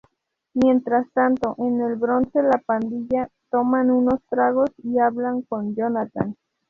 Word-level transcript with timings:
Mientras 0.55 1.05
tanto, 1.13 1.53
en 1.59 1.79
el 1.79 1.95
Bronze 1.95 2.41
la 2.41 2.57
pandilla 2.65 3.29
toman 3.51 3.91
unos 3.91 4.19
tragos 4.27 4.71
y 4.83 4.97
hablan 4.97 5.43
con 5.43 5.75
Jonathan. 5.75 6.35